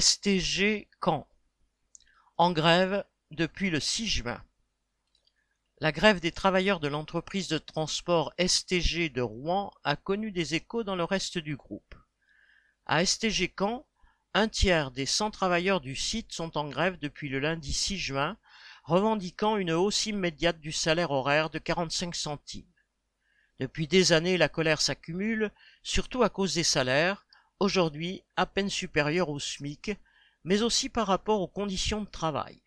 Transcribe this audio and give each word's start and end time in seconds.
STG 0.00 0.88
Caen. 1.04 1.28
En 2.38 2.50
grève 2.50 3.04
depuis 3.30 3.68
le 3.68 3.78
6 3.78 4.08
juin. 4.08 4.42
La 5.80 5.92
grève 5.92 6.18
des 6.18 6.32
travailleurs 6.32 6.80
de 6.80 6.88
l'entreprise 6.88 7.48
de 7.48 7.58
transport 7.58 8.32
STG 8.38 9.10
de 9.10 9.20
Rouen 9.20 9.70
a 9.84 9.96
connu 9.96 10.32
des 10.32 10.54
échos 10.54 10.82
dans 10.82 10.96
le 10.96 11.04
reste 11.04 11.36
du 11.36 11.56
groupe. 11.56 11.94
À 12.86 13.04
STG 13.04 13.52
Caen, 13.58 13.86
un 14.32 14.48
tiers 14.48 14.92
des 14.92 15.04
100 15.04 15.30
travailleurs 15.30 15.82
du 15.82 15.94
site 15.94 16.32
sont 16.32 16.56
en 16.56 16.70
grève 16.70 16.98
depuis 16.98 17.28
le 17.28 17.38
lundi 17.38 17.74
6 17.74 17.98
juin, 17.98 18.38
revendiquant 18.84 19.58
une 19.58 19.72
hausse 19.72 20.06
immédiate 20.06 20.58
du 20.58 20.72
salaire 20.72 21.10
horaire 21.10 21.50
de 21.50 21.58
45 21.58 22.14
centimes. 22.14 22.72
Depuis 23.60 23.88
des 23.88 24.14
années, 24.14 24.38
la 24.38 24.48
colère 24.48 24.80
s'accumule, 24.80 25.52
surtout 25.82 26.22
à 26.22 26.30
cause 26.30 26.54
des 26.54 26.64
salaires, 26.64 27.26
aujourd'hui 27.62 28.24
à 28.34 28.44
peine 28.44 28.68
supérieur 28.68 29.28
au 29.28 29.38
SMIC, 29.38 29.92
mais 30.42 30.62
aussi 30.62 30.88
par 30.88 31.06
rapport 31.06 31.40
aux 31.40 31.48
conditions 31.48 32.00
de 32.00 32.10
travail. 32.10 32.60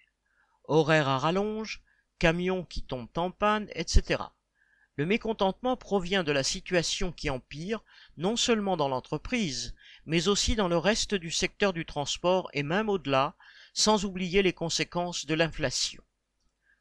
Horaires 0.64 1.10
à 1.10 1.18
rallonge, 1.18 1.84
camions 2.18 2.64
qui 2.64 2.82
tombent 2.82 3.10
en 3.18 3.30
panne, 3.30 3.68
etc. 3.76 4.24
Le 4.96 5.06
mécontentement 5.06 5.76
provient 5.76 6.24
de 6.24 6.32
la 6.32 6.44
situation 6.44 7.12
qui 7.12 7.30
empire, 7.30 7.84
non 8.16 8.38
seulement 8.38 8.78
dans 8.78 8.88
l'entreprise, 8.88 9.76
mais 10.06 10.30
aussi 10.30 10.56
dans 10.56 10.70
le 10.70 10.78
reste 10.78 11.14
du 11.14 11.30
secteur 11.30 11.74
du 11.74 11.86
transport 11.86 12.50
et 12.54 12.64
même 12.64 12.88
au-delà, 12.88 13.36
sans 13.74 14.06
oublier 14.06 14.42
les 14.42 14.54
conséquences 14.54 15.26
de 15.26 15.34
l'inflation. 15.34 16.02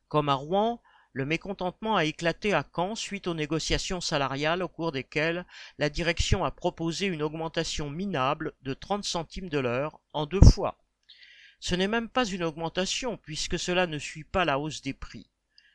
Comme 0.07 0.29
à 0.29 0.35
Rouen, 0.35 0.81
le 1.15 1.25
mécontentement 1.25 1.95
a 1.95 2.05
éclaté 2.05 2.53
à 2.55 2.67
Caen 2.75 2.97
suite 2.97 3.29
aux 3.29 3.35
négociations 3.35 4.01
salariales 4.01 4.65
au 4.65 4.69
cours 4.69 4.91
desquelles 4.91 5.47
la 5.79 5.89
direction 5.89 6.45
a 6.45 6.51
proposé 6.51 7.07
une 7.07 7.23
augmentation 7.23 7.89
minable 7.89 8.53
de 8.63 8.75
30 8.75 9.05
centimes 9.05 9.49
de 9.49 9.61
l'heure 9.61 10.01
en 10.13 10.27
deux 10.27 10.41
fois. 10.43 10.77
Ce 11.61 11.77
n'est 11.77 11.87
même 11.87 12.09
pas 12.09 12.27
une 12.27 12.43
augmentation 12.43 13.17
puisque 13.17 13.61
cela 13.61 13.87
ne 13.87 13.99
suit 13.99 14.25
pas 14.25 14.45
la 14.45 14.59
hausse 14.59 14.83
des 14.83 14.93
prix. 14.93 15.31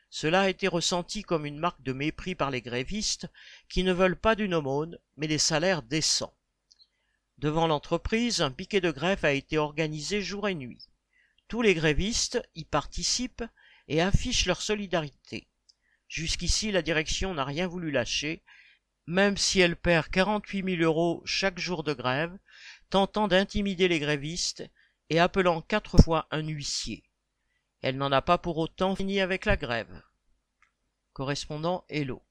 Cela 0.09 0.41
a 0.41 0.49
été 0.49 0.67
ressenti 0.67 1.22
comme 1.22 1.45
une 1.45 1.58
marque 1.58 1.83
de 1.83 1.94
mépris 1.94 2.36
par 2.36 2.52
les 2.52 2.61
grévistes 2.61 3.30
qui 3.69 3.86
ne 3.86 3.94
veulent 3.94 4.19
pas 4.19 4.36
d'une 4.36 4.53
aumône 4.53 4.99
mais 5.16 5.30
des 5.30 5.38
salaires 5.38 5.83
décents. 5.83 6.33
Devant 7.38 7.67
l'entreprise, 7.67 8.42
un 8.42 8.52
piquet 8.52 8.81
de 8.81 8.92
grève 8.92 9.23
a 9.23 9.31
été 9.31 9.58
organisé 9.58 10.21
jour 10.21 10.49
et 10.49 10.55
nuit. 10.55 10.89
Tous 11.47 11.61
les 11.61 11.75
grévistes 11.75 12.42
y 12.55 12.66
participent 12.66 13.45
et 13.90 14.02
affichent 14.02 14.45
leur 14.45 14.62
solidarité. 14.62 15.48
Jusqu'ici, 16.08 16.72
la 16.72 16.82
direction 16.82 17.34
n'a 17.34 17.44
rien 17.44 17.68
voulu 17.68 17.92
lâcher, 17.92 18.44
même 19.08 19.36
si 19.36 19.59
elle 19.59 19.76
perd 19.76 20.08
48 20.09 20.78
000 20.78 20.84
euros 20.84 21.22
chaque 21.26 21.59
jour 21.59 21.84
de 21.84 21.94
grève, 21.94 22.38
tentant 22.90 23.28
d'intimider 23.28 23.88
les 23.88 24.00
grévistes 24.00 24.64
et 25.10 25.20
appelant 25.20 25.62
quatre 25.62 25.98
fois 26.02 26.28
un 26.32 26.48
huissier. 26.48 27.04
Elle 27.82 27.98
n'en 27.98 28.12
a 28.12 28.22
pas 28.22 28.38
pour 28.38 28.58
autant 28.58 28.95
fini 28.95 29.20
avec 29.20 29.45
la 29.45 29.58
grève. 29.58 30.02
Correspondant 31.14 31.86
Hello. 31.90 32.23